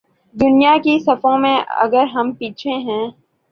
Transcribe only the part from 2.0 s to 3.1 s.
ہم پیچھے ہیں۔